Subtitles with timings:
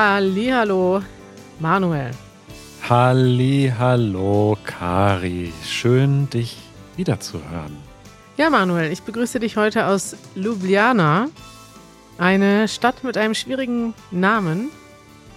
[0.00, 1.02] Hallo,
[1.58, 2.12] Manuel.
[2.88, 5.52] Hallo, Kari.
[5.64, 6.56] Schön, dich
[6.94, 7.76] wiederzuhören.
[8.36, 11.26] Ja, Manuel, ich begrüße dich heute aus Ljubljana,
[12.16, 14.70] eine Stadt mit einem schwierigen Namen.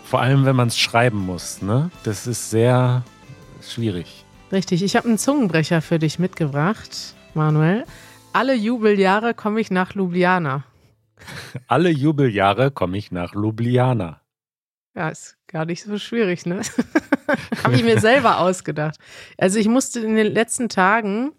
[0.04, 1.90] Vor allem, wenn man es schreiben muss, ne?
[2.04, 3.04] Das ist sehr
[3.64, 4.26] schwierig.
[4.52, 7.84] Richtig, ich habe einen Zungenbrecher für dich mitgebracht, Manuel.
[8.32, 10.66] Alle Jubeljahre komme ich nach Ljubljana.
[11.68, 14.21] Alle Jubeljahre komme ich nach Ljubljana.
[14.96, 16.62] Ja, ist gar nicht so schwierig, ne?
[17.64, 18.98] Habe ich mir selber ausgedacht.
[19.38, 21.32] Also ich musste in den letzten Tagen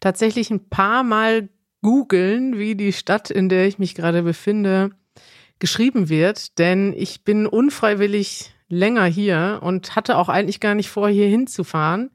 [0.00, 1.48] tatsächlich ein paar Mal
[1.82, 4.90] googeln, wie die Stadt, in der ich mich gerade befinde,
[5.60, 11.08] geschrieben wird, denn ich bin unfreiwillig länger hier und hatte auch eigentlich gar nicht vor,
[11.08, 12.10] hier hinzufahren.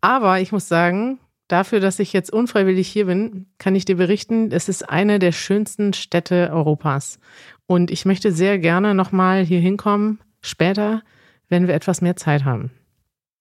[0.00, 4.50] Aber ich muss sagen, dafür, dass ich jetzt unfreiwillig hier bin, kann ich dir berichten,
[4.50, 7.18] es ist eine der schönsten Städte Europas.
[7.66, 11.02] Und ich möchte sehr gerne nochmal hier hinkommen, später,
[11.48, 12.70] wenn wir etwas mehr Zeit haben.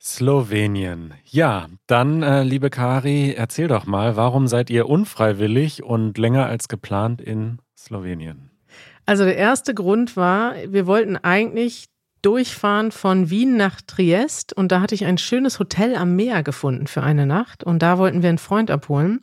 [0.01, 1.13] Slowenien.
[1.25, 6.67] Ja, dann, äh, liebe Kari, erzähl doch mal, warum seid ihr unfreiwillig und länger als
[6.67, 8.49] geplant in Slowenien?
[9.05, 11.85] Also der erste Grund war, wir wollten eigentlich
[12.21, 16.87] durchfahren von Wien nach Triest und da hatte ich ein schönes Hotel am Meer gefunden
[16.87, 19.21] für eine Nacht und da wollten wir einen Freund abholen.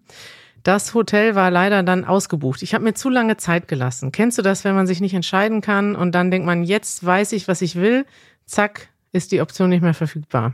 [0.68, 2.62] Das Hotel war leider dann ausgebucht.
[2.62, 4.12] Ich habe mir zu lange Zeit gelassen.
[4.12, 7.32] Kennst du das, wenn man sich nicht entscheiden kann und dann denkt man, jetzt weiß
[7.32, 8.04] ich, was ich will,
[8.44, 10.52] zack, ist die Option nicht mehr verfügbar.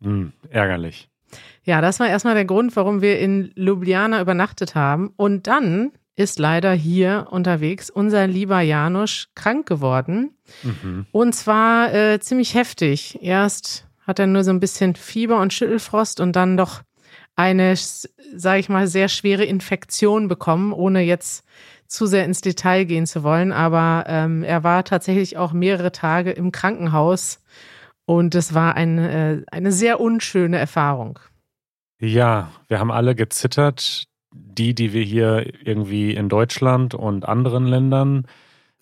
[0.00, 1.08] Hm, ärgerlich.
[1.64, 5.12] Ja, das war erstmal der Grund, warum wir in Ljubljana übernachtet haben.
[5.16, 10.36] Und dann ist leider hier unterwegs unser lieber Janusz krank geworden.
[10.62, 11.06] Mhm.
[11.10, 13.18] Und zwar äh, ziemlich heftig.
[13.22, 16.82] Erst hat er nur so ein bisschen Fieber und Schüttelfrost und dann doch
[17.38, 21.44] eine, sage ich mal, sehr schwere Infektion bekommen, ohne jetzt
[21.86, 23.52] zu sehr ins Detail gehen zu wollen.
[23.52, 27.40] Aber ähm, er war tatsächlich auch mehrere Tage im Krankenhaus
[28.04, 31.18] und es war eine, äh, eine sehr unschöne Erfahrung.
[32.00, 34.04] Ja, wir haben alle gezittert.
[34.30, 38.26] Die, die wir hier irgendwie in Deutschland und anderen Ländern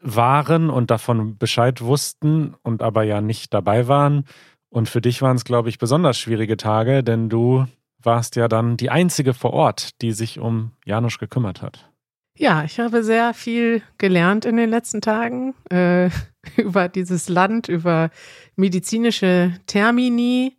[0.00, 4.24] waren und davon Bescheid wussten und aber ja nicht dabei waren.
[4.70, 7.66] Und für dich waren es, glaube ich, besonders schwierige Tage, denn du
[8.06, 11.90] warst ja dann die einzige vor Ort, die sich um Janusz gekümmert hat.
[12.38, 16.10] Ja, ich habe sehr viel gelernt in den letzten Tagen äh,
[16.56, 18.10] über dieses Land, über
[18.56, 20.56] medizinische Termini.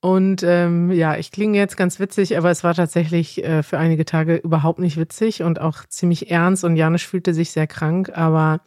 [0.00, 4.06] Und ähm, ja, ich klinge jetzt ganz witzig, aber es war tatsächlich äh, für einige
[4.06, 6.64] Tage überhaupt nicht witzig und auch ziemlich ernst.
[6.64, 8.62] Und Janusz fühlte sich sehr krank, aber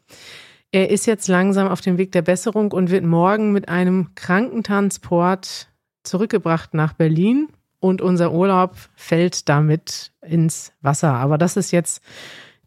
[0.71, 5.69] er ist jetzt langsam auf dem Weg der Besserung und wird morgen mit einem Krankentransport
[6.03, 7.47] zurückgebracht nach Berlin
[7.83, 11.15] und unser Urlaub fällt damit ins Wasser.
[11.15, 12.01] Aber das ist jetzt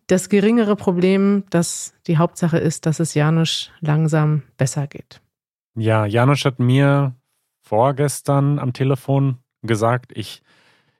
[0.08, 5.22] das geringere Problem, dass die Hauptsache ist, dass es Janusz langsam besser geht.
[5.74, 7.14] Ja, Janusz hat mir
[7.62, 10.42] vorgestern am Telefon gesagt, ich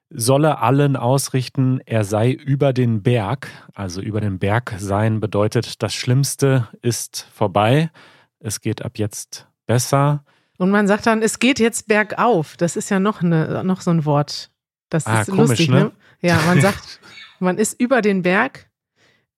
[0.09, 3.49] solle allen ausrichten, er sei über den Berg.
[3.75, 7.91] Also über den Berg sein bedeutet, das Schlimmste ist vorbei.
[8.39, 10.25] Es geht ab jetzt besser.
[10.59, 12.57] Und man sagt dann, es geht jetzt bergauf.
[12.57, 14.51] Das ist ja noch, eine, noch so ein Wort.
[14.89, 15.85] Das ah, ist komisch, lustig, ne?
[15.85, 15.93] ne?
[16.21, 17.01] Ja, man sagt,
[17.41, 18.69] man ist über den Berg.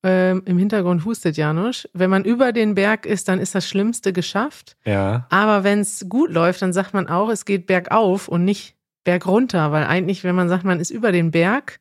[0.04, 1.88] Ähm, Im Hintergrund hustet Janusz.
[1.92, 4.76] Wenn man über den Berg ist, dann ist das Schlimmste geschafft.
[4.84, 5.26] Ja.
[5.30, 9.72] Aber wenn es gut läuft, dann sagt man auch, es geht bergauf und nicht bergunter.
[9.72, 11.80] Weil eigentlich, wenn man sagt, man ist über den Berg,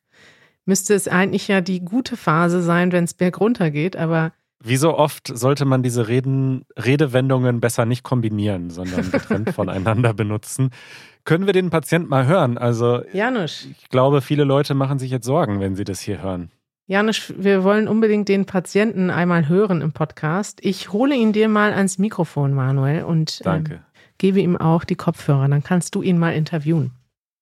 [0.66, 3.96] müsste es eigentlich ja die gute Phase sein, wenn es bergunter geht.
[3.96, 4.32] Aber
[4.64, 10.72] wie so oft sollte man diese Reden, Redewendungen besser nicht kombinieren, sondern getrennt voneinander benutzen.
[11.26, 12.58] Können wir den Patient mal hören?
[12.58, 13.68] Also, Janusz.
[13.70, 16.52] ich glaube, viele Leute machen sich jetzt Sorgen, wenn sie das hier hören.
[16.88, 20.60] Janusz, wir wollen unbedingt den Patienten einmal hören im Podcast.
[20.64, 23.66] Ich hole ihn dir mal ans Mikrofon, Manuel, und ähm,
[24.18, 25.50] gebe ihm auch die Kopfhörer.
[25.50, 26.92] Dann kannst du ihn mal interviewen.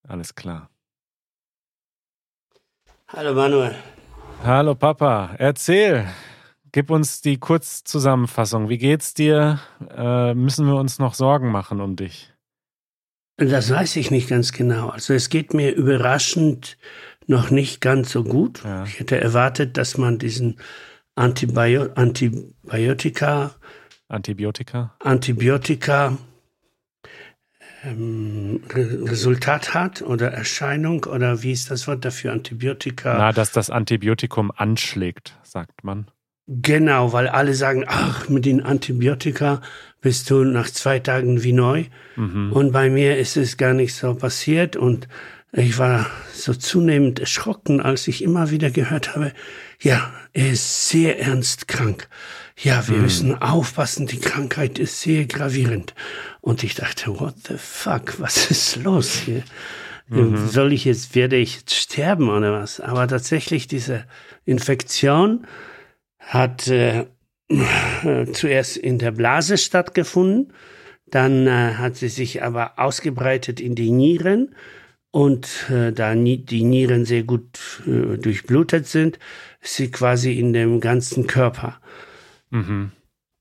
[0.07, 0.69] Alles klar.
[3.07, 3.75] Hallo Manuel.
[4.43, 6.05] Hallo Papa, erzähl.
[6.75, 8.67] Gib uns die Kurzzusammenfassung.
[8.67, 9.61] Wie geht's dir?
[9.95, 12.33] Äh, müssen wir uns noch Sorgen machen um dich?
[13.37, 14.89] Das weiß ich nicht ganz genau.
[14.89, 16.77] Also es geht mir überraschend
[17.27, 18.61] noch nicht ganz so gut.
[18.65, 18.83] Ja.
[18.83, 20.57] Ich hätte erwartet, dass man diesen
[21.15, 23.55] Antibio Antibiotika,
[24.09, 26.17] Antibiotika, Antibiotika
[27.85, 32.33] ähm, Re Resultat hat oder Erscheinung oder wie ist das Wort dafür?
[32.33, 33.17] Antibiotika.
[33.17, 36.07] Na, dass das Antibiotikum anschlägt, sagt man.
[36.47, 39.61] Genau, weil alle sagen, ach, mit den Antibiotika
[40.01, 41.85] bist du nach zwei Tagen wie neu.
[42.15, 42.51] Mhm.
[42.51, 45.07] Und bei mir ist es gar nicht so passiert und
[45.51, 49.31] ich war so zunehmend erschrocken, als ich immer wieder gehört habe,
[49.81, 52.09] ja, er ist sehr ernst krank.
[52.57, 53.01] ja, wir hm.
[53.03, 55.93] müssen aufpassen, die Krankheit ist sehr gravierend.
[56.41, 59.43] Und ich dachte, what the fuck, was ist los hier?
[60.07, 60.47] Mhm.
[60.47, 62.79] Soll ich jetzt, werde ich jetzt sterben oder was?
[62.79, 64.05] Aber tatsächlich diese
[64.45, 65.47] Infektion
[66.25, 67.05] hat äh,
[68.33, 70.53] zuerst in der Blase stattgefunden,
[71.07, 74.55] dann äh, hat sie sich aber ausgebreitet in die Nieren
[75.11, 79.19] und äh, da die Nieren sehr gut äh, durchblutet sind,
[79.61, 81.79] ist sie quasi in dem ganzen Körper.
[82.49, 82.91] Mhm.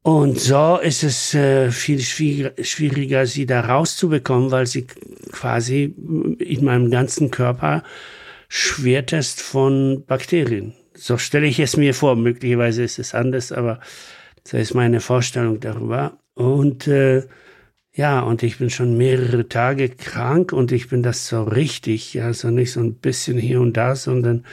[0.02, 4.86] Und so ist es äh, viel schwieriger, sie da rauszubekommen, weil sie
[5.32, 5.94] quasi
[6.38, 7.82] in meinem ganzen Körper
[8.48, 10.74] schwertest von Bakterien.
[10.96, 12.16] So stelle ich es mir vor.
[12.16, 13.80] Möglicherweise ist es anders, aber
[14.44, 16.18] das ist meine Vorstellung darüber.
[16.34, 17.22] Und äh,
[17.94, 22.50] ja, und ich bin schon mehrere Tage krank und ich bin das so richtig, also
[22.50, 24.44] nicht so ein bisschen hier und da, sondern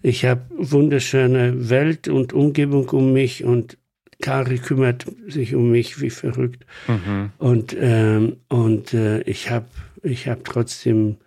[0.00, 3.76] ich habe wunderschöne Welt und Umgebung um mich und
[4.20, 6.64] Kari kümmert sich um mich wie verrückt.
[6.86, 7.30] Mhm.
[7.38, 9.66] Und, ähm, und äh, ich habe
[10.02, 11.18] ich hab trotzdem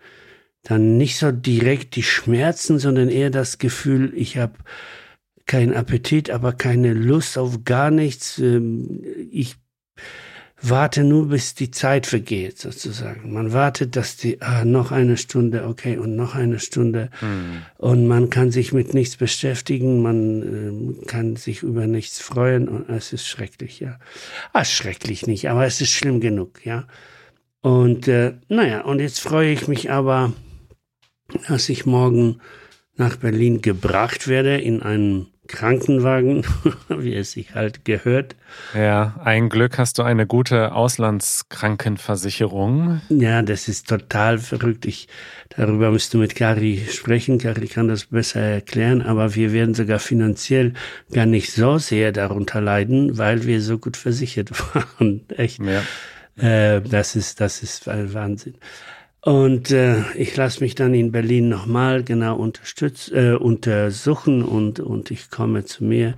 [0.64, 4.54] dann nicht so direkt die Schmerzen, sondern eher das Gefühl, ich habe
[5.46, 8.38] keinen Appetit, aber keine Lust auf gar nichts.
[8.38, 9.56] Ähm, ich
[10.62, 13.34] warte nur, bis die Zeit vergeht, sozusagen.
[13.34, 17.10] Man wartet, dass die, ah, noch eine Stunde, okay, und noch eine Stunde.
[17.22, 17.64] Mhm.
[17.78, 22.90] Und man kann sich mit nichts beschäftigen, man äh, kann sich über nichts freuen und
[22.90, 23.98] es ist schrecklich, ja.
[24.54, 26.86] Ah, schrecklich nicht, aber es ist schlimm genug, ja.
[27.62, 30.34] Und äh, naja, und jetzt freue ich mich aber,
[31.48, 32.42] dass ich morgen
[32.98, 36.44] nach Berlin gebracht werde in einem Krankenwagen,
[36.90, 38.36] wie es sich halt gehört.
[38.74, 43.02] Ja, ein Glück hast du eine gute Auslandskrankenversicherung.
[43.10, 44.86] Ja, das ist total verrückt.
[44.86, 45.10] Ich,
[45.50, 47.38] darüber musst du mit Kari sprechen.
[47.38, 50.72] Kari kann das besser erklären, aber wir werden sogar finanziell
[51.12, 55.26] gar nicht so sehr darunter leiden, weil wir so gut versichert waren.
[55.36, 55.60] Echt.
[55.62, 55.82] Ja.
[56.38, 58.56] Äh, das ist, das ist Wahnsinn.
[59.24, 65.12] Und äh, ich lasse mich dann in Berlin nochmal genau unterstütz, äh, untersuchen und, und
[65.12, 66.16] ich komme zu mir.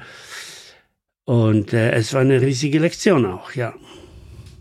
[1.26, 3.74] Und äh, es war eine riesige Lektion auch, ja.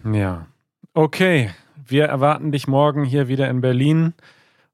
[0.04, 0.46] Ja.
[0.92, 1.50] Okay,
[1.86, 4.14] wir erwarten dich morgen hier wieder in Berlin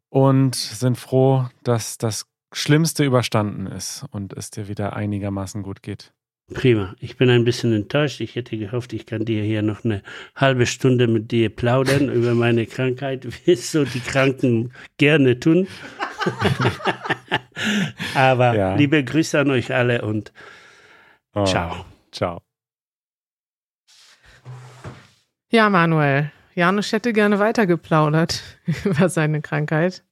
[0.09, 6.13] und sind froh, dass das Schlimmste überstanden ist und es dir wieder einigermaßen gut geht.
[6.55, 6.95] Prima.
[6.99, 8.21] Ich bin ein bisschen enttäuscht.
[8.21, 10.03] Ich hätte gehofft, ich kann dir hier noch eine
[10.35, 15.67] halbe Stunde mit dir plaudern über meine Krankheit, wie es so die Kranken gerne tun.
[18.15, 18.75] Aber ja.
[18.77, 20.33] liebe Grüße an euch alle und
[21.35, 21.85] oh, ciao.
[22.13, 22.41] Ciao.
[25.51, 26.31] Ja, Manuel.
[26.55, 28.43] Janusz hätte gerne weitergeplaudert
[28.85, 30.03] über seine Krankheit.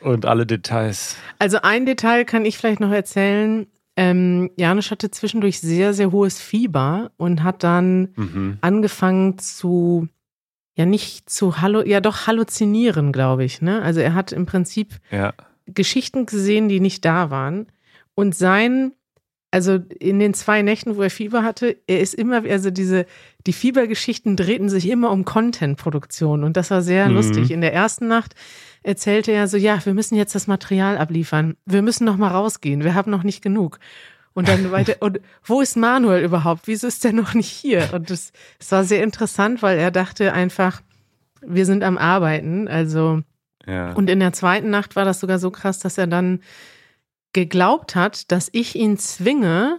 [0.00, 1.16] Und alle Details.
[1.38, 3.66] Also ein Detail kann ich vielleicht noch erzählen.
[3.96, 8.58] Ähm, Janusz hatte zwischendurch sehr, sehr hohes Fieber und hat dann mhm.
[8.60, 10.08] angefangen zu,
[10.76, 13.62] ja nicht zu hallo, ja doch halluzinieren, glaube ich.
[13.62, 13.80] Ne?
[13.80, 15.32] Also er hat im Prinzip ja.
[15.66, 17.68] Geschichten gesehen, die nicht da waren.
[18.14, 18.92] Und sein,
[19.50, 23.06] also in den zwei Nächten, wo er Fieber hatte, er ist immer, also diese,
[23.46, 27.14] die Fiebergeschichten drehten sich immer um Content-Produktion und das war sehr mhm.
[27.14, 27.50] lustig.
[27.50, 28.34] In der ersten Nacht
[28.86, 31.56] erzählte er so, ja, wir müssen jetzt das Material abliefern.
[31.66, 32.84] Wir müssen noch mal rausgehen.
[32.84, 33.80] Wir haben noch nicht genug.
[34.32, 36.62] Und dann weiter, und wo ist Manuel überhaupt?
[36.66, 37.90] Wieso ist der noch nicht hier?
[37.92, 38.32] Und das
[38.70, 40.82] war sehr interessant, weil er dachte einfach,
[41.40, 42.68] wir sind am Arbeiten.
[42.68, 43.22] Also,
[43.66, 43.92] ja.
[43.92, 46.40] und in der zweiten Nacht war das sogar so krass, dass er dann
[47.32, 49.78] geglaubt hat, dass ich ihn zwinge,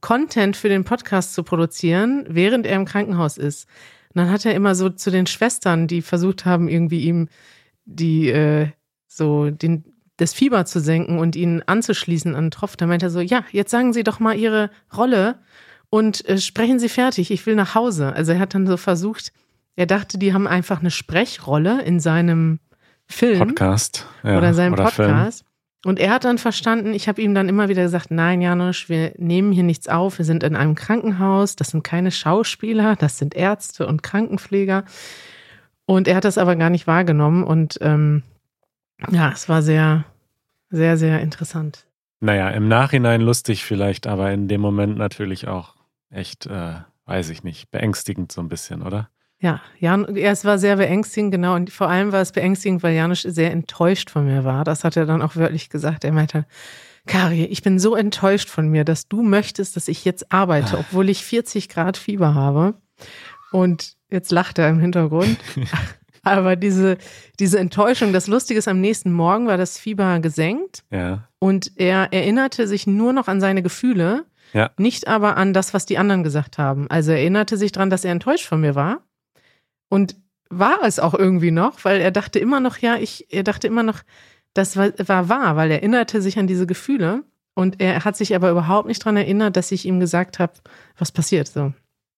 [0.00, 3.68] Content für den Podcast zu produzieren, während er im Krankenhaus ist.
[4.14, 7.28] Und dann hat er immer so zu den Schwestern, die versucht haben, irgendwie ihm
[7.94, 8.68] die äh,
[9.06, 9.84] so den,
[10.16, 12.76] das Fieber zu senken und ihn anzuschließen an den Tropf.
[12.76, 15.38] Da meinte er so, ja, jetzt sagen Sie doch mal Ihre Rolle
[15.90, 18.12] und äh, sprechen Sie fertig, ich will nach Hause.
[18.12, 19.32] Also er hat dann so versucht,
[19.76, 22.60] er dachte, die haben einfach eine Sprechrolle in seinem
[23.06, 23.38] Film.
[23.38, 24.06] Podcast.
[24.22, 25.40] Ja, oder seinem oder Podcast.
[25.40, 25.50] Film.
[25.86, 29.14] Und er hat dann verstanden, ich habe ihm dann immer wieder gesagt, nein, Janusz, wir
[29.16, 33.34] nehmen hier nichts auf, wir sind in einem Krankenhaus, das sind keine Schauspieler, das sind
[33.34, 34.84] Ärzte und Krankenpfleger.
[35.90, 38.22] Und er hat das aber gar nicht wahrgenommen und ähm,
[39.10, 40.04] ja, es war sehr,
[40.68, 41.84] sehr, sehr interessant.
[42.20, 45.74] Naja, im Nachhinein lustig vielleicht, aber in dem Moment natürlich auch
[46.08, 46.74] echt, äh,
[47.06, 49.08] weiß ich nicht, beängstigend so ein bisschen, oder?
[49.40, 51.56] Ja, Jan, ja, es war sehr beängstigend, genau.
[51.56, 54.62] Und vor allem war es beängstigend, weil Janusz sehr enttäuscht von mir war.
[54.62, 56.04] Das hat er dann auch wörtlich gesagt.
[56.04, 56.46] Er meinte,
[57.08, 61.08] Kari, ich bin so enttäuscht von mir, dass du möchtest, dass ich jetzt arbeite, obwohl
[61.08, 62.74] ich 40 Grad Fieber habe.
[63.52, 65.38] Und Jetzt lacht er im Hintergrund.
[66.22, 66.98] Aber diese,
[67.38, 70.84] diese Enttäuschung, das Lustige ist, am nächsten Morgen war das Fieber gesenkt.
[70.90, 71.28] Ja.
[71.38, 74.26] Und er erinnerte sich nur noch an seine Gefühle.
[74.52, 74.72] Ja.
[74.78, 76.90] nicht aber an das, was die anderen gesagt haben.
[76.90, 79.04] Also er erinnerte sich daran, dass er enttäuscht von mir war
[79.88, 80.16] und
[80.48, 83.84] war es auch irgendwie noch, weil er dachte immer noch, ja, ich, er dachte immer
[83.84, 84.00] noch,
[84.52, 87.22] das war, war wahr, weil er erinnerte sich an diese Gefühle
[87.54, 90.54] und er hat sich aber überhaupt nicht daran erinnert, dass ich ihm gesagt habe,
[90.98, 91.72] was passiert so.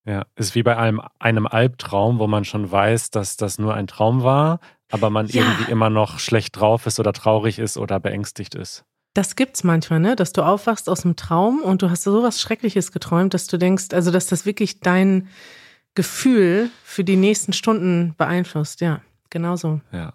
[0.04, 3.86] Ja, ist wie bei einem, einem Albtraum, wo man schon weiß, dass das nur ein
[3.86, 4.58] Traum war,
[4.90, 5.42] aber man Ja.
[5.42, 8.84] irgendwie immer noch schlecht drauf ist oder traurig ist oder beängstigt ist.
[9.14, 10.16] Das gibt's manchmal, ne?
[10.16, 13.58] Dass du aufwachst aus einem Traum und du hast so was Schreckliches geträumt, dass du
[13.58, 15.28] denkst, also dass das wirklich dein
[15.94, 18.80] Gefühl für die nächsten Stunden beeinflusst.
[18.80, 19.80] Ja, genau so.
[19.92, 20.14] Ja.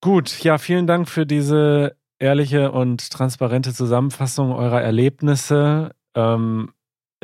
[0.00, 5.92] Gut, ja, vielen Dank für diese ehrliche und transparente Zusammenfassung eurer Erlebnisse.
[6.14, 6.72] Ähm,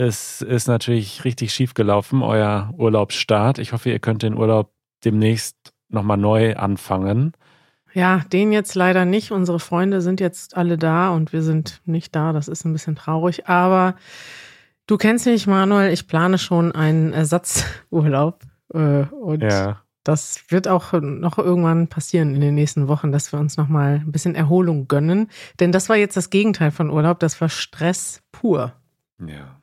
[0.01, 3.59] es ist natürlich richtig schief gelaufen, euer Urlaubsstart.
[3.59, 4.73] Ich hoffe, ihr könnt den Urlaub
[5.05, 5.57] demnächst
[5.89, 7.33] nochmal neu anfangen.
[7.93, 9.31] Ja, den jetzt leider nicht.
[9.31, 12.33] Unsere Freunde sind jetzt alle da und wir sind nicht da.
[12.33, 13.47] Das ist ein bisschen traurig.
[13.49, 13.95] Aber
[14.87, 15.93] du kennst mich, Manuel.
[15.93, 18.43] Ich plane schon einen Ersatzurlaub.
[18.73, 19.83] Äh, und Ja.
[20.05, 24.13] das wird auch noch irgendwann passieren in den nächsten Wochen, dass wir uns nochmal ein
[24.13, 25.29] bisschen Erholung gönnen.
[25.59, 27.19] Denn das war jetzt das Gegenteil von Urlaub.
[27.19, 28.73] Das war Stress pur.
[29.19, 29.60] Ja.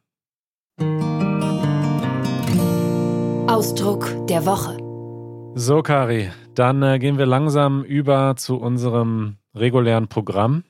[3.50, 4.78] Ausdruck der Woche.
[5.56, 10.64] So, Kari, dann äh, gehen wir langsam über zu unserem regulären Programm.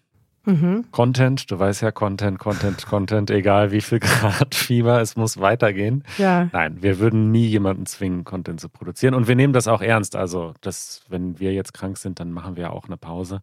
[0.46, 0.86] Mhm.
[0.92, 6.06] Content, du weißt ja, Content, Content, Content, egal wie viel Grad Fieber, es muss weitergehen.
[6.18, 9.14] Ja, Nein, wir würden nie jemanden zwingen, Content zu produzieren.
[9.14, 10.16] Und wir nehmen das auch ernst.
[10.16, 13.42] Also, das, wenn wir jetzt krank sind, dann machen wir auch eine Pause.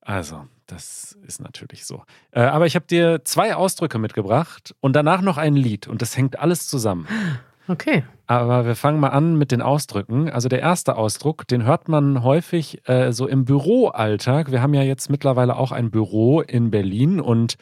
[0.00, 2.02] Also, das ist natürlich so.
[2.32, 5.88] Äh, aber ich habe dir zwei Ausdrücke mitgebracht und danach noch ein Lied.
[5.88, 7.06] Und das hängt alles zusammen.
[7.68, 8.04] okay.
[8.26, 10.30] Aber wir fangen mal an mit den Ausdrücken.
[10.30, 14.50] Also der erste Ausdruck, den hört man häufig äh, so im Büroalltag.
[14.50, 17.56] Wir haben ja jetzt mittlerweile auch ein Büro in Berlin und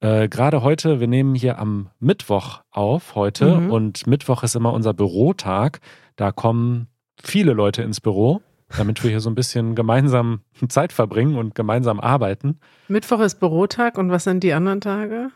[0.00, 3.70] äh, gerade heute, wir nehmen hier am Mittwoch auf heute Mhm.
[3.70, 5.80] und Mittwoch ist immer unser Bürotag.
[6.16, 6.88] Da kommen
[7.22, 8.42] viele Leute ins Büro,
[8.76, 12.58] damit wir hier so ein bisschen gemeinsam Zeit verbringen und gemeinsam arbeiten.
[12.88, 15.30] Mittwoch ist Bürotag und was sind die anderen Tage?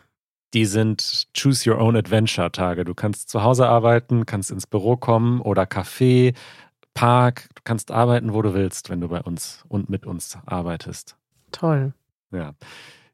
[0.53, 2.83] Die sind Choose Your Own Adventure Tage.
[2.83, 6.35] Du kannst zu Hause arbeiten, kannst ins Büro kommen oder Café,
[6.95, 7.49] Park.
[7.55, 11.17] Du kannst arbeiten, wo du willst, wenn du bei uns und mit uns arbeitest.
[11.51, 11.93] Toll.
[12.31, 12.53] Ja.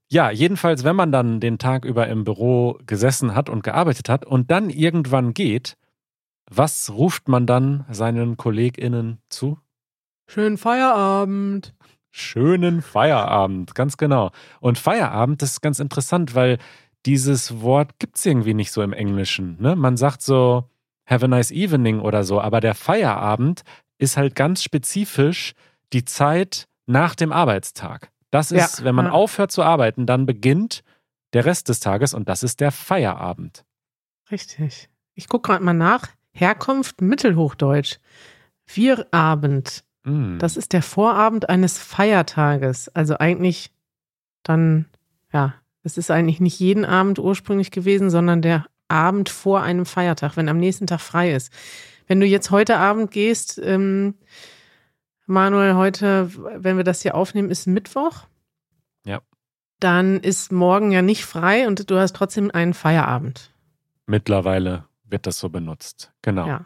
[0.07, 4.23] Ja, jedenfalls, wenn man dann den Tag über im Büro gesessen hat und gearbeitet hat
[4.23, 5.77] und dann irgendwann geht,
[6.49, 9.57] was ruft man dann seinen KollegInnen zu?
[10.27, 11.73] Schönen Feierabend.
[12.11, 14.31] Schönen Feierabend, ganz genau.
[14.59, 16.57] Und Feierabend das ist ganz interessant, weil
[17.05, 19.57] dieses Wort gibt es irgendwie nicht so im Englischen.
[19.61, 19.75] Ne?
[19.75, 20.69] Man sagt so,
[21.05, 23.63] have a nice evening oder so, aber der Feierabend
[23.97, 25.53] ist halt ganz spezifisch
[25.93, 28.11] die Zeit nach dem Arbeitstag.
[28.31, 29.11] Das Ja, ist, wenn man ja.
[29.11, 30.83] aufhört zu arbeiten, dann beginnt
[31.33, 33.65] der Rest des Tages und das ist der Feierabend.
[34.31, 34.89] Richtig.
[35.13, 36.07] Ich gucke gerade mal nach.
[36.31, 37.97] Herkunft Mittelhochdeutsch.
[38.65, 39.83] Vierabend.
[40.05, 40.37] Mm.
[40.39, 42.89] Das ist der Vorabend eines Feiertages.
[42.89, 43.71] Also eigentlich
[44.43, 44.85] dann,
[45.33, 50.37] ja, es ist eigentlich nicht jeden Abend ursprünglich gewesen, sondern der Abend vor einem Feiertag,
[50.37, 51.51] wenn am nächsten Tag frei ist.
[52.07, 54.15] Wenn du jetzt heute Abend gehst, ähm,
[55.25, 56.29] Manuel, heute,
[56.61, 58.25] wenn wir das hier aufnehmen, ist Mittwoch.
[59.05, 59.21] Ja.
[59.79, 63.51] Dann ist morgen ja nicht frei und du hast trotzdem einen Feierabend.
[64.05, 66.11] Mittlerweile wird das so benutzt.
[66.21, 66.47] Genau.
[66.47, 66.65] Ja.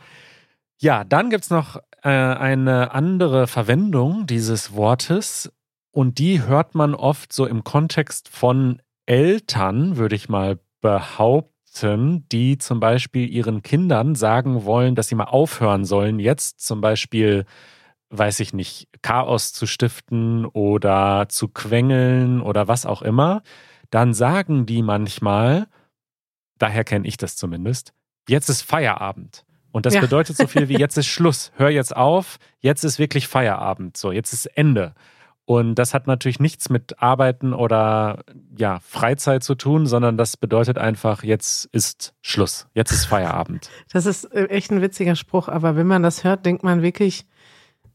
[0.81, 5.51] Ja, dann gibt's noch äh, eine andere Verwendung dieses Wortes
[5.91, 12.57] und die hört man oft so im Kontext von Eltern, würde ich mal behaupten, die
[12.57, 17.45] zum Beispiel ihren Kindern sagen wollen, dass sie mal aufhören sollen, jetzt zum Beispiel,
[18.11, 23.41] weiß ich nicht, Chaos zu stiften oder zu quengeln oder was auch immer.
[23.89, 25.67] Dann sagen die manchmal,
[26.59, 27.93] daher kenne ich das zumindest,
[28.27, 29.45] jetzt ist Feierabend.
[29.71, 30.01] Und das Ja.
[30.01, 34.11] bedeutet so viel wie jetzt ist Schluss, hör jetzt auf, jetzt ist wirklich Feierabend, so
[34.11, 34.93] jetzt ist Ende.
[35.45, 38.23] Und das hat natürlich nichts mit Arbeiten oder
[38.55, 43.69] ja, Freizeit zu tun, sondern das bedeutet einfach, jetzt ist Schluss, jetzt ist Feierabend.
[43.91, 47.25] Das ist äh, echt ein witziger Spruch, aber wenn man das hört, denkt man wirklich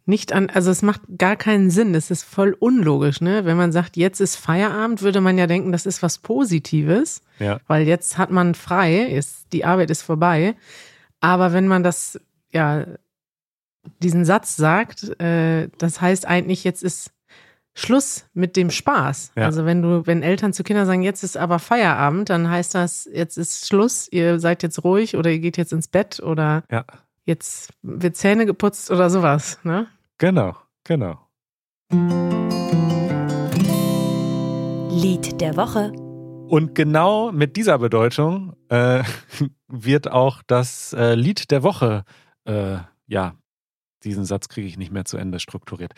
[0.07, 3.45] nicht an, also es macht gar keinen Sinn, es ist voll unlogisch, ne?
[3.47, 7.59] Wenn man sagt, jetzt ist Feierabend, würde man ja denken, das ist was Positives, Ja.
[7.69, 10.57] weil jetzt hat man frei, ist, die Arbeit ist vorbei.
[11.25, 12.21] Aber wenn man das,
[12.53, 12.85] ja,
[14.03, 17.13] diesen Satz sagt, äh, das heißt eigentlich, jetzt ist
[17.73, 19.33] Schluss mit dem Spaß.
[19.35, 19.47] Ja.
[19.47, 23.09] Also wenn du, wenn Eltern zu Kindern sagen, jetzt ist aber Feierabend, dann heißt das,
[23.11, 26.85] jetzt ist Schluss, ihr seid jetzt ruhig oder ihr geht jetzt ins Bett oder Ja,
[27.25, 29.87] jetzt wird Zähne geputzt oder sowas, ne?
[30.19, 30.55] genau,
[30.85, 31.19] genau.
[34.91, 35.91] Lied der Woche.
[36.49, 39.03] Und genau mit dieser Bedeutung äh,
[39.83, 42.05] wird auch das äh, Lied der Woche,
[42.45, 43.35] äh, ja,
[44.05, 45.95] diesen Satz kriege ich nicht mehr zu Ende strukturiert.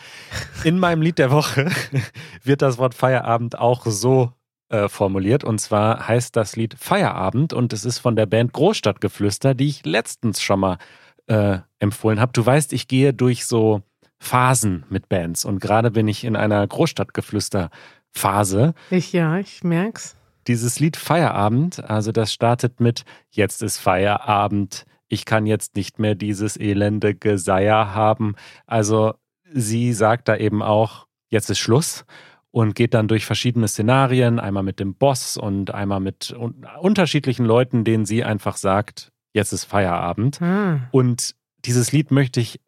[0.65, 1.71] In meinem Lied der Woche
[2.43, 4.33] wird das Wort Feierabend auch so
[4.69, 5.45] äh, formuliert.
[5.45, 9.85] Und zwar heißt das Lied Feierabend und es ist von der Band Großstadtgeflüster, die ich
[9.85, 10.79] letztens schon mal
[11.27, 12.33] äh, empfohlen habe.
[12.33, 13.83] Du weißt, ich gehe durch so
[14.19, 18.75] Phasen mit Bands und gerade bin ich in einer Großstadtgeflüster-Phase.
[18.91, 20.17] Ich ja, ich merk's.
[20.47, 26.15] Dieses Lied Feierabend, also das startet mit Jetzt ist Feierabend, ich kann jetzt nicht mehr
[26.15, 28.35] dieses elende Geseier haben.
[28.67, 29.15] Also
[29.53, 32.05] sie sagt da eben auch, jetzt ist Schluss
[32.51, 37.45] und geht dann durch verschiedene Szenarien, einmal mit dem Boss und einmal mit un unterschiedlichen
[37.45, 40.41] Leuten, denen sie einfach sagt, jetzt ist Feierabend.
[40.41, 40.81] Ah.
[40.91, 41.35] Und
[41.65, 42.61] dieses Lied möchte ich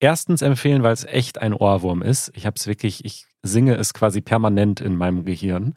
[0.00, 2.30] erstens empfehlen, weil es echt ein Ohrwurm ist.
[2.34, 5.74] Ich habe es wirklich, ich singe es quasi permanent in meinem Gehirn.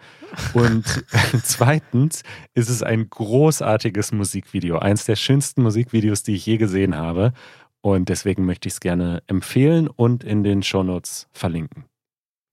[0.54, 0.86] Und
[1.44, 2.24] zweitens
[2.54, 7.34] ist es ein großartiges Musikvideo, eins der schönsten Musikvideos, die ich je gesehen habe.
[7.82, 11.86] Und deswegen möchte ich es gerne empfehlen und in den Shownotes verlinken.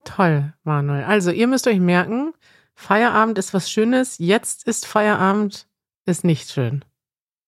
[0.05, 1.05] Toll, Manuel.
[1.05, 2.33] Also, ihr müsst euch merken,
[2.75, 5.69] Feierabend ist was Schönes, jetzt ist Feierabend,
[6.07, 6.85] ist nicht schön.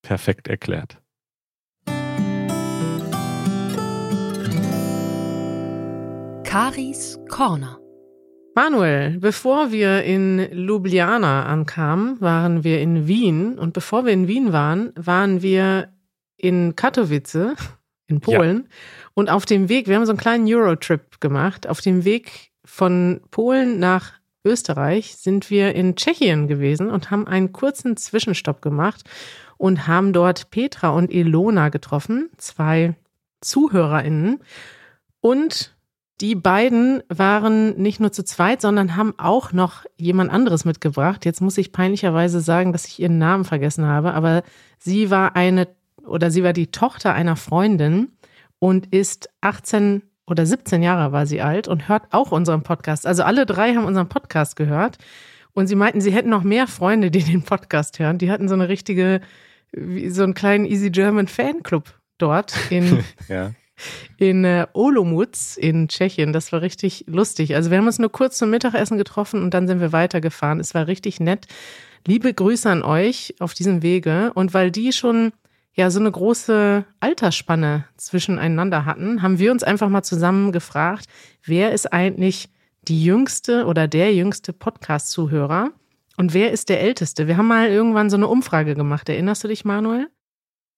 [0.03, 1.00] Perfekt erklärt.
[6.51, 7.79] Karis Corner.
[8.55, 13.57] Manuel, bevor wir in Ljubljana ankamen, waren wir in Wien.
[13.57, 15.93] Und bevor wir in Wien waren, waren wir
[16.35, 17.55] in Katowice,
[18.07, 18.67] in Polen.
[19.13, 21.67] Und auf dem Weg, wir haben so einen kleinen Eurotrip gemacht.
[21.67, 24.11] Auf dem Weg von Polen nach
[24.43, 29.09] Österreich sind wir in Tschechien gewesen und haben einen kurzen Zwischenstopp gemacht
[29.55, 32.97] und haben dort Petra und Ilona getroffen, zwei
[33.39, 34.41] ZuhörerInnen.
[35.21, 35.73] Und
[36.21, 41.25] die beiden waren nicht nur zu zweit, sondern haben auch noch jemand anderes mitgebracht.
[41.25, 44.43] Jetzt muss ich peinlicherweise sagen, dass ich ihren Namen vergessen habe, aber
[44.77, 45.67] sie war eine
[46.05, 48.11] oder sie war die Tochter einer Freundin
[48.59, 53.07] und ist 18 oder 17 Jahre war sie alt und hört auch unseren Podcast.
[53.07, 54.99] Also alle drei haben unseren Podcast gehört
[55.53, 58.19] und sie meinten, sie hätten noch mehr Freunde, die den Podcast hören.
[58.19, 59.21] Die hatten so eine richtige,
[60.07, 63.51] so einen kleinen Easy German Fanclub dort in, ja
[64.17, 66.33] in äh, Olomouc in Tschechien.
[66.33, 67.55] Das war richtig lustig.
[67.55, 70.59] Also wir haben uns nur kurz zum Mittagessen getroffen und dann sind wir weitergefahren.
[70.59, 71.47] Es war richtig nett.
[72.05, 74.31] Liebe Grüße an euch auf diesem Wege.
[74.33, 75.33] Und weil die schon
[75.73, 81.05] ja so eine große Altersspanne zwischeneinander hatten, haben wir uns einfach mal zusammen gefragt,
[81.43, 82.49] wer ist eigentlich
[82.87, 85.71] die jüngste oder der jüngste Podcast-Zuhörer
[86.17, 87.27] und wer ist der älteste?
[87.27, 89.07] Wir haben mal irgendwann so eine Umfrage gemacht.
[89.09, 90.09] Erinnerst du dich, Manuel?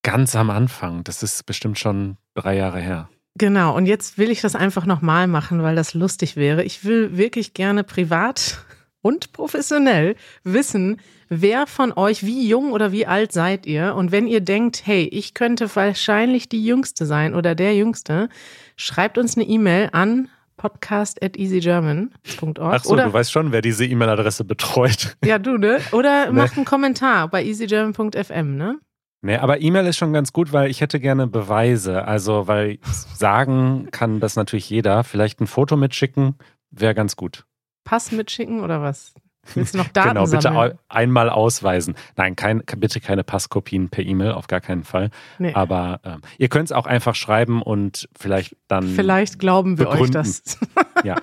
[0.04, 1.04] Ganz am Anfang.
[1.04, 3.10] Das ist bestimmt schon drei Jahre her.
[3.36, 6.64] Genau, und jetzt will ich das einfach nochmal machen, weil das lustig wäre.
[6.64, 8.60] Ich will wirklich gerne privat
[9.02, 13.96] und professionell wissen, wer von euch, wie jung oder wie alt seid ihr?
[13.96, 18.30] Und wenn ihr denkt, hey, ich könnte wahrscheinlich die Jüngste sein oder der Jüngste,
[18.76, 22.60] schreibt uns eine E-Mail an podcast at easygerman.org.
[22.60, 25.18] Ach so, oder, du weißt schon, wer diese E-Mail-Adresse betreut.
[25.26, 25.80] Ja, du, ne?
[25.92, 26.34] Oder ne?
[26.34, 28.80] macht einen Kommentar bei easygerman.fm, ne?
[29.26, 32.04] Nee, aber E-Mail ist schon ganz gut, weil ich hätte gerne Beweise.
[32.06, 32.78] Also, weil
[33.16, 35.06] sagen kann das natürlich jeder.
[35.06, 36.36] Vielleicht ein Foto mitschicken
[36.72, 37.46] wäre ganz gut.
[37.86, 39.14] Pass mitschicken oder was?
[39.54, 40.78] Willst du noch Daten Genau, bitte sammeln?
[40.90, 41.96] einmal ausweisen.
[42.18, 45.10] Nein, kein, bitte keine Passkopien per E-Mail, auf gar keinen Fall.
[45.40, 45.54] Nee.
[45.54, 48.88] Aber ähm, ihr könnt es auch einfach schreiben und vielleicht dann.
[48.90, 50.18] Vielleicht glauben wir begründen.
[50.18, 50.60] euch das.
[51.06, 51.16] ja.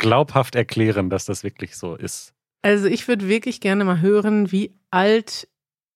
[0.00, 2.34] Glaubhaft erklären, dass das wirklich so ist.
[2.62, 5.46] Also ich würde wirklich gerne mal hören, wie alt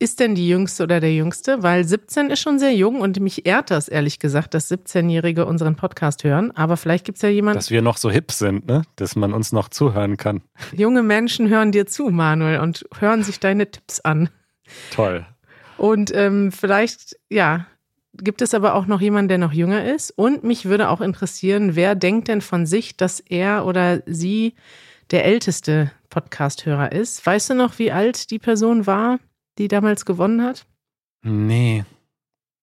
[0.03, 1.63] ist denn die Jüngste oder der Jüngste?
[1.63, 5.77] Weil 17 ist schon sehr jung und mich ehrt das ehrlich gesagt, dass 17-Jährige unseren
[5.77, 6.51] Podcast hören.
[6.57, 7.59] Aber vielleicht gibt es ja jemanden.
[7.59, 8.83] Dass wir noch so hip sind, ne?
[8.97, 10.43] Dass man uns noch zuhören kann.
[10.77, 14.29] Junge Menschen hören dir zu, Manuel, und hören sich deine Tipps an.
[14.91, 15.25] Toll.
[15.79, 17.67] Und ähm, vielleicht, ja,
[18.15, 20.11] gibt es aber auch noch jemanden, der noch jünger ist.
[20.11, 24.55] Und mich würde auch interessieren, wer denkt denn von sich, dass er oder sie
[25.13, 27.25] der älteste Podcast-Hörer ist?
[27.25, 29.21] Weißt du noch, wie alt die Person war?
[29.59, 30.67] Die damals gewonnen hat?
[31.23, 31.85] Nee,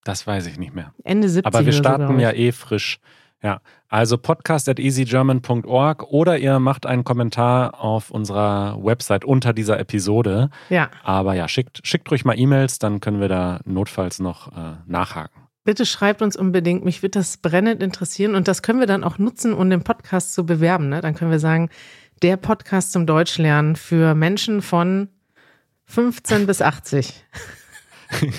[0.04, 0.94] das weiß ich nicht mehr.
[1.04, 2.20] Ende 70 Aber wir starten sogar.
[2.22, 3.00] ja eh frisch.
[3.42, 9.80] Ja, also podcast at easygerman.org oder ihr macht einen Kommentar auf unserer Website unter dieser
[9.80, 10.50] Episode.
[10.70, 10.90] Ja.
[11.04, 15.44] Aber ja, schickt, schickt ruhig mal E-Mails, dann können wir da notfalls noch äh, nachhaken.
[15.64, 16.84] Bitte schreibt uns unbedingt.
[16.84, 20.34] Mich wird das brennend interessieren und das können wir dann auch nutzen, um den Podcast
[20.34, 20.90] zu bewerben.
[20.90, 21.00] Ne?
[21.00, 21.70] Dann können wir sagen,
[22.22, 25.08] der Podcast zum Deutschlernen für Menschen von
[25.90, 27.26] 15 bis 80.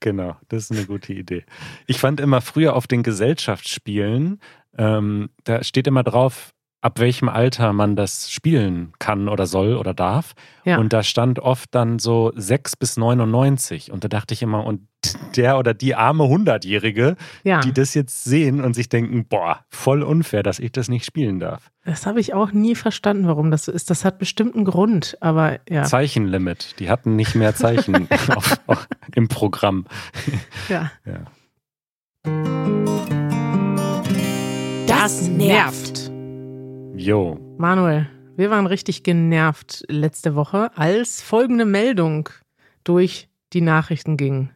[0.00, 1.44] genau, das ist eine gute Idee.
[1.86, 4.40] Ich fand immer früher auf den Gesellschaftsspielen,
[4.76, 9.92] ähm, da steht immer drauf, ab welchem Alter man das spielen kann oder soll oder
[9.92, 10.34] darf.
[10.64, 10.78] Ja.
[10.78, 13.90] Und da stand oft dann so 6 bis 99.
[13.90, 14.86] Und da dachte ich immer, und
[15.36, 17.60] der oder die arme Hundertjährige, ja.
[17.60, 21.40] die das jetzt sehen und sich denken, boah, voll unfair, dass ich das nicht spielen
[21.40, 21.70] darf.
[21.84, 23.90] Das habe ich auch nie verstanden, warum das so ist.
[23.90, 25.84] Das hat bestimmt einen Grund, aber ja.
[25.84, 26.76] Zeichenlimit.
[26.78, 29.86] Die hatten nicht mehr Zeichen auf, auf, im Programm.
[30.68, 30.90] Ja.
[31.06, 31.24] ja.
[34.86, 36.10] Das nervt.
[36.94, 37.38] Jo.
[37.56, 42.28] Manuel, wir waren richtig genervt letzte Woche, als folgende Meldung
[42.84, 44.50] durch die Nachrichten ging.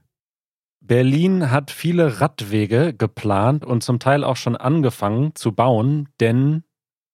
[0.93, 6.65] Berlin hat viele Radwege geplant und zum Teil auch schon angefangen zu bauen, denn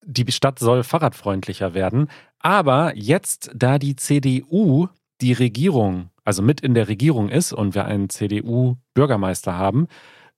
[0.04, 2.08] die Stadt soll fahrradfreundlicher werden.
[2.40, 4.88] Aber jetzt, da die CDU
[5.20, 9.86] die Regierung, also mit in der Regierung ist und wir einen CDU-Bürgermeister haben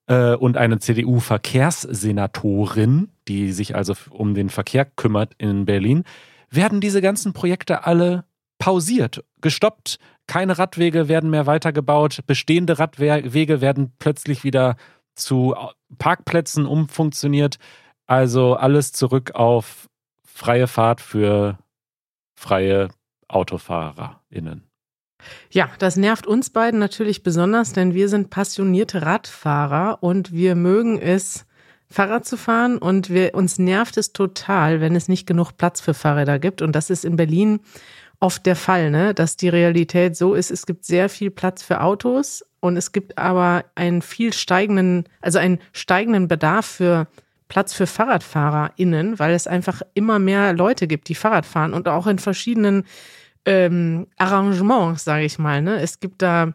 [0.05, 6.03] äh, und eine CDU-Verkehrssenatorin, die sich also um den Verkehr kümmert in Berlin,
[6.51, 8.23] werden diese ganzen Projekte alle
[8.61, 9.97] pausiert, gestoppt.
[10.27, 12.19] Keine Radwege werden mehr weitergebaut.
[12.27, 14.77] Bestehende Radwege werden plötzlich wieder
[15.15, 15.55] zu
[15.97, 17.57] Parkplätzen umfunktioniert.
[18.05, 19.89] Also alles zurück auf
[20.23, 21.57] freie Fahrt für
[22.35, 22.89] freie
[23.27, 24.63] AutofahrerInnen.
[25.49, 30.99] Ja, das nervt uns beiden natürlich besonders, denn wir sind passionierte Radfahrer und wir mögen
[30.99, 31.45] es,
[31.89, 35.93] Fahrrad zu fahren und wir, uns nervt es total, wenn es nicht genug Platz für
[35.93, 36.61] Fahrräder gibt.
[36.61, 37.59] Und das ist in Berlin
[38.21, 39.13] oft der Fall, ne?
[39.13, 43.17] dass die Realität so ist, es gibt sehr viel Platz für Autos und es gibt
[43.17, 47.07] aber einen viel steigenden, also einen steigenden Bedarf für
[47.49, 52.07] Platz für FahrradfahrerInnen, weil es einfach immer mehr Leute gibt, die Fahrrad fahren und auch
[52.07, 52.85] in verschiedenen
[53.45, 55.61] ähm, Arrangements, sage ich mal.
[55.61, 55.81] Ne?
[55.81, 56.53] Es gibt da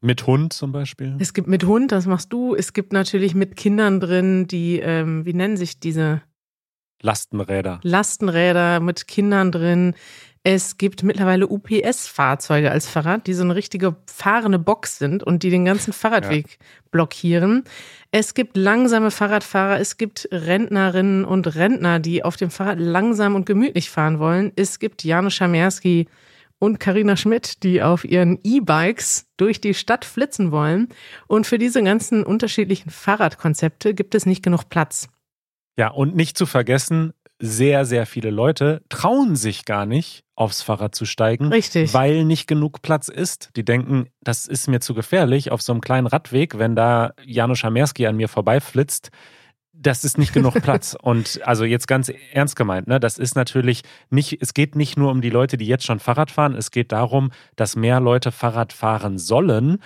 [0.00, 1.16] mit Hund zum Beispiel?
[1.18, 2.54] Es gibt mit Hund, das machst du.
[2.54, 6.22] Es gibt natürlich mit Kindern drin, die, ähm, wie nennen sich diese?
[7.02, 7.80] Lastenräder.
[7.82, 9.94] Lastenräder mit Kindern drin.
[10.50, 15.50] Es gibt mittlerweile UPS-Fahrzeuge als Fahrrad, die so eine richtige fahrende Box sind und die
[15.50, 16.56] den ganzen Fahrradweg ja.
[16.90, 17.64] blockieren.
[18.12, 23.44] Es gibt langsame Fahrradfahrer, es gibt Rentnerinnen und Rentner, die auf dem Fahrrad langsam und
[23.44, 24.50] gemütlich fahren wollen.
[24.56, 26.08] Es gibt Janusz Schamerski
[26.58, 30.88] und Karina Schmidt, die auf ihren E-Bikes durch die Stadt flitzen wollen.
[31.26, 35.08] Und für diese ganzen unterschiedlichen Fahrradkonzepte gibt es nicht genug Platz.
[35.78, 40.94] Ja, und nicht zu vergessen, sehr, sehr viele Leute trauen sich gar nicht, aufs Fahrrad
[40.94, 41.94] zu steigen, Richtig.
[41.94, 43.50] weil nicht genug Platz ist.
[43.56, 47.58] Die denken, das ist mir zu gefährlich auf so einem kleinen Radweg, wenn da Janusz
[47.58, 49.10] Schamerski an mir vorbeiflitzt.
[49.72, 50.96] Das ist nicht genug Platz.
[51.00, 55.10] Und also jetzt ganz ernst gemeint, ne, das ist natürlich nicht, es geht nicht nur
[55.10, 58.72] um die Leute, die jetzt schon Fahrrad fahren, es geht darum, dass mehr Leute Fahrrad
[58.72, 59.78] fahren sollen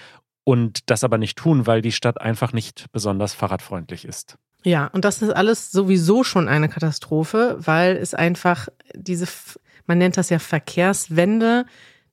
[0.45, 4.39] und das aber nicht tun, weil die Stadt einfach nicht besonders fahrradfreundlich ist.
[4.65, 9.27] Ja, und das ist alles sowieso schon eine Katastrophe, weil es einfach diese,
[9.87, 11.67] man nennt das ja Verkehrswende,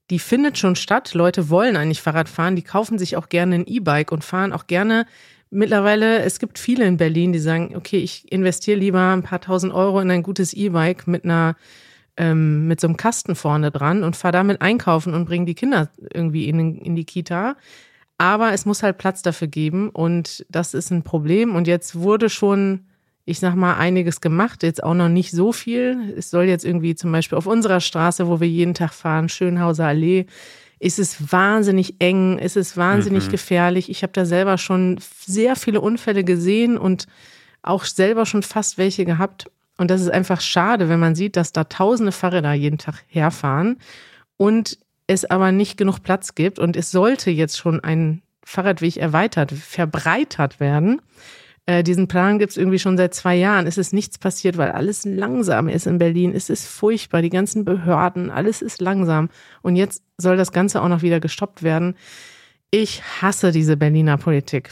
[0.10, 1.14] die findet schon statt.
[1.14, 4.66] Leute wollen eigentlich Fahrrad fahren, die kaufen sich auch gerne ein E-Bike und fahren auch
[4.66, 5.06] gerne.
[5.52, 9.74] Mittlerweile, es gibt viele in Berlin, die sagen, okay, ich investiere lieber ein paar tausend
[9.74, 11.56] Euro in ein gutes E-Bike mit einer
[12.18, 15.90] ähm, mit so einem Kasten vorne dran und fahre damit einkaufen und bringe die Kinder
[16.14, 17.56] irgendwie in, in die Kita,
[18.20, 21.56] aber es muss halt Platz dafür geben und das ist ein Problem.
[21.56, 22.82] Und jetzt wurde schon,
[23.24, 26.14] ich sag mal, einiges gemacht, jetzt auch noch nicht so viel.
[26.18, 29.88] Es soll jetzt irgendwie zum Beispiel auf unserer Straße, wo wir jeden Tag fahren, Schönhauser
[29.88, 30.26] Allee,
[30.80, 33.32] ist es wahnsinnig eng, ist es wahnsinnig mhm.
[33.32, 33.90] gefährlich.
[33.90, 37.08] Ich habe da selber schon sehr viele Unfälle gesehen und
[37.62, 39.50] auch selber schon fast welche gehabt.
[39.78, 43.78] Und das ist einfach schade, wenn man sieht, dass da tausende Fahrräder jeden Tag herfahren.
[44.36, 44.78] Und
[45.10, 50.60] es aber nicht genug Platz gibt und es sollte jetzt schon ein Fahrradweg erweitert, verbreitert
[50.60, 51.02] werden.
[51.66, 53.66] Äh, diesen Plan gibt es irgendwie schon seit zwei Jahren.
[53.66, 56.32] Es ist nichts passiert, weil alles langsam ist in Berlin.
[56.36, 59.30] Es ist furchtbar, die ganzen Behörden, alles ist langsam.
[59.64, 61.96] Und jetzt soll das Ganze auch noch wieder gestoppt werden.
[62.70, 64.70] Ich hasse diese Berliner Politik.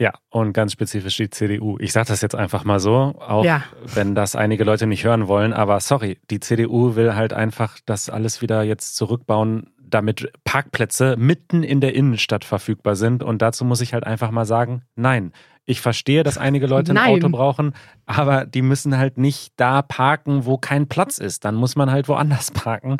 [0.00, 1.76] Ja, und ganz spezifisch die CDU.
[1.78, 3.64] Ich sage das jetzt einfach mal so, auch ja.
[3.84, 8.08] wenn das einige Leute nicht hören wollen, aber sorry, die CDU will halt einfach das
[8.08, 13.22] alles wieder jetzt zurückbauen, damit Parkplätze mitten in der Innenstadt verfügbar sind.
[13.22, 15.32] Und dazu muss ich halt einfach mal sagen, nein.
[15.66, 17.14] Ich verstehe, dass einige Leute ein nein.
[17.14, 17.74] Auto brauchen,
[18.06, 21.44] aber die müssen halt nicht da parken, wo kein Platz ist.
[21.44, 22.96] Dann muss man halt woanders parken.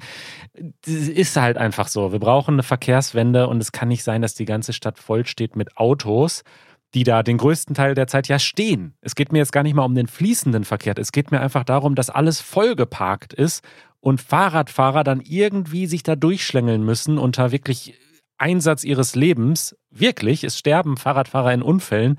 [0.82, 2.12] Das ist halt einfach so.
[2.12, 5.56] Wir brauchen eine Verkehrswende und es kann nicht sein, dass die ganze Stadt voll steht
[5.56, 6.44] mit Autos
[6.94, 8.94] die da den größten Teil der Zeit ja stehen.
[9.00, 10.94] Es geht mir jetzt gar nicht mal um den fließenden Verkehr.
[10.98, 13.64] Es geht mir einfach darum, dass alles vollgeparkt ist
[14.00, 17.94] und Fahrradfahrer dann irgendwie sich da durchschlängeln müssen unter wirklich
[18.38, 19.76] Einsatz ihres Lebens.
[19.90, 22.18] Wirklich, es sterben Fahrradfahrer in Unfällen.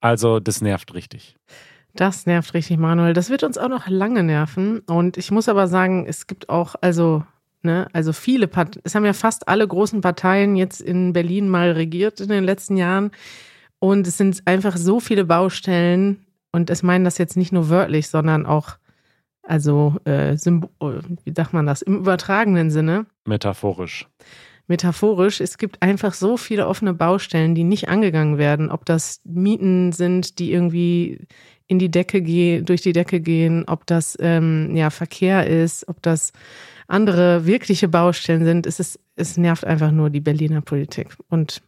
[0.00, 1.36] Also das nervt richtig.
[1.94, 3.14] Das nervt richtig, Manuel.
[3.14, 4.80] Das wird uns auch noch lange nerven.
[4.80, 7.24] Und ich muss aber sagen, es gibt auch, also,
[7.62, 11.72] ne, also viele Parteien, es haben ja fast alle großen Parteien jetzt in Berlin mal
[11.72, 13.10] regiert in den letzten Jahren.
[13.80, 16.24] Und es sind einfach so viele Baustellen.
[16.52, 18.76] Und es meinen das jetzt nicht nur wörtlich, sondern auch,
[19.42, 23.06] also, äh, wie sagt man das, im übertragenen Sinne.
[23.24, 24.06] Metaphorisch
[24.70, 28.70] metaphorisch, es gibt einfach so viele offene Baustellen, die nicht angegangen werden.
[28.70, 31.26] Ob das Mieten sind, die irgendwie
[31.66, 36.00] in die Decke gehen, durch die Decke gehen, ob das ähm, ja Verkehr ist, ob
[36.02, 36.32] das
[36.86, 38.64] andere wirkliche Baustellen sind.
[38.64, 41.16] Es ist, es nervt einfach nur die Berliner Politik.
[41.28, 41.62] Und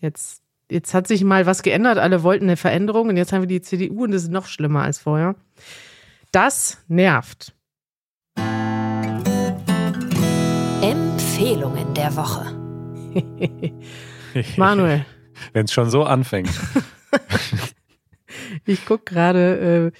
[0.00, 1.98] jetzt, jetzt hat sich mal was geändert.
[1.98, 4.82] Alle wollten eine Veränderung und jetzt haben wir die CDU und das ist noch schlimmer
[4.82, 5.34] als vorher.
[6.32, 7.54] Das nervt.
[10.82, 12.52] Empfehlungen der Woche.
[14.56, 15.04] Manuel.
[15.52, 16.50] Wenn es schon so anfängt.
[18.64, 19.98] ich gucke gerade, äh,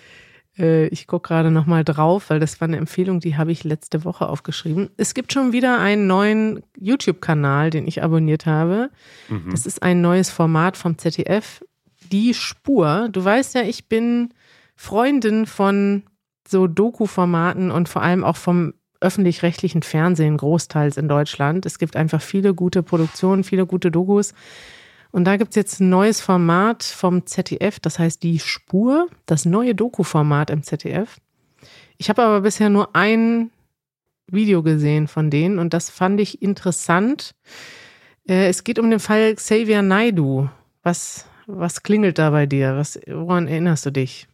[0.59, 3.65] äh, ich gucke gerade noch mal drauf, weil das war eine Empfehlung, die habe ich
[3.65, 4.91] letzte Woche aufgeschrieben.
[4.97, 8.91] Es gibt schon wieder einen neuen YouTube-Kanal, den ich abonniert habe.
[9.29, 9.51] Mhm.
[9.51, 11.65] Das ist ein neues Format vom ZDF.
[12.11, 13.09] Die Spur.
[13.11, 14.33] Du weißt ja, ich bin
[14.77, 16.05] Freundin von
[16.47, 21.67] so Doku-Formaten und vor allem auch vom öffentlich-rechtlichen Fernsehen großteils in Deutschland.
[21.67, 24.33] Es gibt einfach viele gute Produktionen, viele gute Dokus.
[25.17, 29.47] Und da gibt es jetzt ein neues Format vom ZDF, das heißt Die Spur, das
[29.47, 31.17] neue Doku-Format im ZDF.
[31.97, 33.51] Ich habe aber bisher nur ein
[34.31, 37.35] Video gesehen von denen und das fand ich interessant.
[38.29, 40.51] Äh, es geht um den Fall Xavier Naidu.
[40.83, 42.77] Was, was klingelt da bei dir?
[42.77, 44.29] Was, woran erinnerst du dich?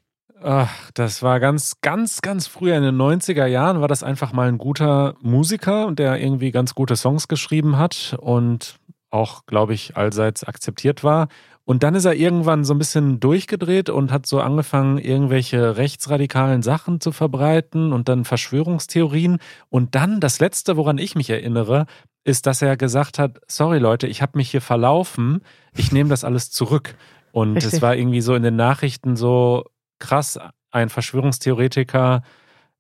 [0.44, 4.48] Ach, das war ganz, ganz, ganz früher in den 90er Jahren war das einfach mal
[4.48, 8.80] ein guter Musiker, der irgendwie ganz gute Songs geschrieben hat und
[9.12, 11.28] auch, glaube ich, allseits akzeptiert war.
[11.64, 16.62] Und dann ist er irgendwann so ein bisschen durchgedreht und hat so angefangen, irgendwelche rechtsradikalen
[16.62, 19.38] Sachen zu verbreiten und dann Verschwörungstheorien.
[19.68, 21.86] Und dann das Letzte, woran ich mich erinnere,
[22.24, 25.42] ist, dass er gesagt hat, sorry Leute, ich habe mich hier verlaufen,
[25.76, 26.96] ich nehme das alles zurück.
[27.30, 29.64] Und es war irgendwie so in den Nachrichten so,
[29.98, 30.38] krass,
[30.70, 32.22] ein Verschwörungstheoretiker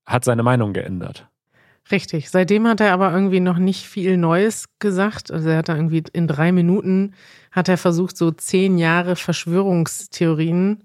[0.04, 1.28] hat seine Meinung geändert.
[1.90, 2.30] Richtig.
[2.30, 5.30] Seitdem hat er aber irgendwie noch nicht viel Neues gesagt.
[5.30, 7.14] Also er hat da irgendwie in drei Minuten
[7.50, 10.84] hat er versucht, so zehn Jahre Verschwörungstheorien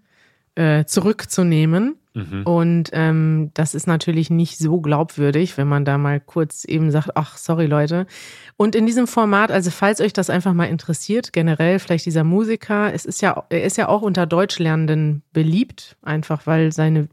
[0.58, 1.98] äh, zurückzunehmen.
[2.15, 2.41] Mhm.
[2.43, 7.12] Und ähm, das ist natürlich nicht so glaubwürdig, wenn man da mal kurz eben sagt,
[7.15, 8.08] ach, sorry Leute.
[8.56, 12.91] Und in diesem Format, also falls euch das einfach mal interessiert, generell vielleicht dieser Musiker,
[12.91, 17.08] es ist ja, er ist ja auch unter Deutschlernenden beliebt, einfach weil seine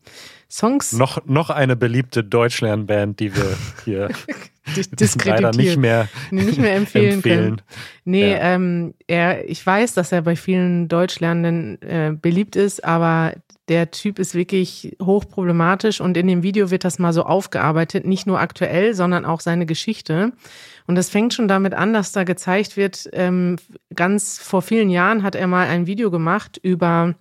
[0.50, 0.92] Songs.
[0.92, 4.08] Noch, noch eine beliebte Deutschlernband, die wir hier
[5.24, 7.44] leider nicht mehr, nicht mehr empfehlen, empfehlen.
[7.56, 7.62] können.
[8.04, 8.54] Nee, ja.
[8.54, 13.34] ähm, er, ich weiß, dass er bei vielen Deutschlernenden äh, beliebt ist, aber
[13.68, 18.26] der Typ ist wirklich hochproblematisch und in dem Video wird das mal so aufgearbeitet, nicht
[18.26, 20.32] nur aktuell, sondern auch seine Geschichte.
[20.86, 23.56] Und das fängt schon damit an, dass da gezeigt wird, ähm,
[23.94, 27.14] ganz vor vielen Jahren hat er mal ein Video gemacht über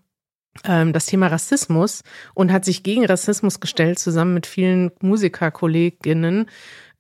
[0.63, 2.03] das Thema Rassismus
[2.35, 6.45] und hat sich gegen Rassismus gestellt, zusammen mit vielen Musikerkolleginnen,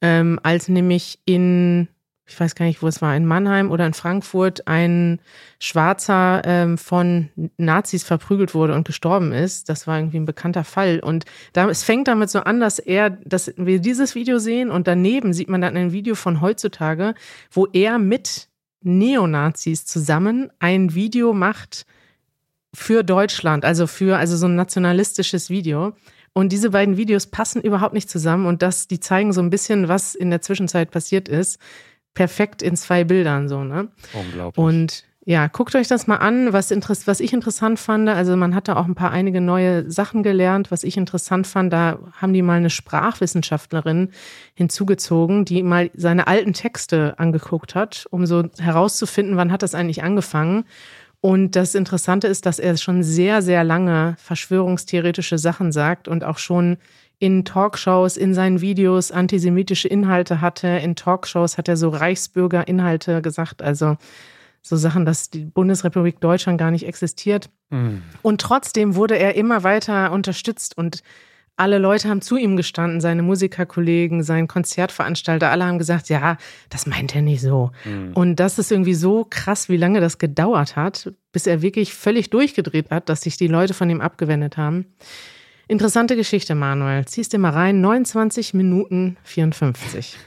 [0.01, 1.87] ähm, als nämlich in
[2.25, 5.19] ich weiß gar nicht, wo es war, in Mannheim oder in Frankfurt ein
[5.59, 9.67] Schwarzer ähm, von Nazis verprügelt wurde und gestorben ist.
[9.67, 10.99] Das war irgendwie ein bekannter Fall.
[10.99, 14.87] Und da, es fängt damit so an, dass er, dass wir dieses Video sehen und
[14.87, 17.13] daneben sieht man dann ein Video von heutzutage,
[17.51, 18.47] wo er mit
[18.81, 21.85] Neonazis zusammen ein Video macht
[22.73, 25.93] für Deutschland, also für, also so ein nationalistisches Video.
[26.33, 29.87] Und diese beiden Videos passen überhaupt nicht zusammen und das, die zeigen so ein bisschen,
[29.87, 31.59] was in der Zwischenzeit passiert ist
[32.13, 33.89] perfekt in zwei Bildern so, ne?
[34.13, 34.63] Unglaublich.
[34.63, 38.09] Und ja, guckt euch das mal an, was, was ich interessant fand.
[38.09, 40.69] Also man hat da auch ein paar einige neue Sachen gelernt.
[40.69, 44.09] Was ich interessant fand, da haben die mal eine Sprachwissenschaftlerin
[44.53, 50.03] hinzugezogen, die mal seine alten Texte angeguckt hat, um so herauszufinden, wann hat das eigentlich
[50.03, 50.65] angefangen.
[51.25, 56.37] Und das Interessante ist, dass er schon sehr, sehr lange verschwörungstheoretische Sachen sagt und auch
[56.37, 56.75] schon
[57.17, 60.67] in Talkshows, in seinen Videos antisemitische Inhalte hatte.
[60.67, 63.95] In Talkshows hat er so Reichsbürgerinhalte gesagt, also
[64.61, 67.49] so Sachen, dass die Bundesrepublik Deutschland gar nicht existiert.
[67.69, 68.01] Mhm.
[68.21, 71.03] Und trotzdem wurde er immer weiter unterstützt und
[71.55, 76.37] alle Leute haben zu ihm gestanden, seine Musikerkollegen, sein Konzertveranstalter, alle haben gesagt, ja,
[76.69, 77.71] das meint er nicht so.
[77.85, 78.13] Mhm.
[78.13, 82.29] Und das ist irgendwie so krass, wie lange das gedauert hat, bis er wirklich völlig
[82.31, 84.85] durchgedreht hat, dass sich die Leute von ihm abgewendet haben.
[85.67, 87.05] Interessante Geschichte, Manuel.
[87.05, 87.81] Ziehst dir mal rein.
[87.81, 90.17] 29 Minuten 54.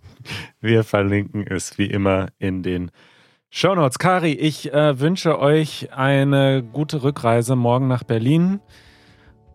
[0.60, 2.90] Wir verlinken es wie immer in den
[3.50, 3.98] Shownotes.
[3.98, 8.60] Kari, ich äh, wünsche euch eine gute Rückreise morgen nach Berlin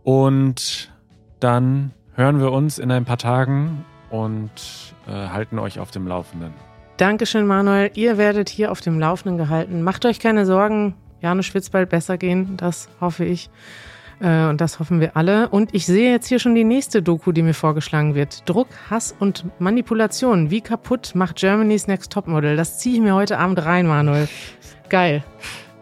[0.04, 0.91] Und
[1.42, 4.52] dann hören wir uns in ein paar Tagen und
[5.08, 6.54] äh, halten euch auf dem Laufenden.
[6.98, 7.92] Dankeschön, Manuel.
[7.96, 9.82] Ihr werdet hier auf dem Laufenden gehalten.
[9.82, 10.96] Macht euch keine Sorgen.
[11.20, 12.58] Janusz wird es bald besser gehen.
[12.58, 13.50] Das hoffe ich.
[14.20, 15.50] Äh, und das hoffen wir alle.
[15.50, 18.48] Und ich sehe jetzt hier schon die nächste Doku, die mir vorgeschlagen wird.
[18.48, 20.52] Druck, Hass und Manipulation.
[20.52, 22.56] Wie kaputt macht Germany's Next Topmodel?
[22.56, 24.28] Das ziehe ich mir heute Abend rein, Manuel.
[24.90, 25.24] Geil.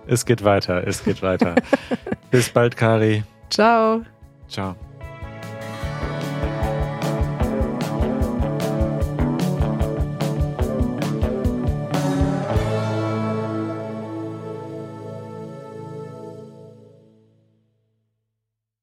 [0.08, 1.56] Es geht weiter, es geht weiter.
[2.32, 3.24] Bis bald, Kari.
[3.50, 4.02] Ciao.
[4.48, 4.76] Ciao.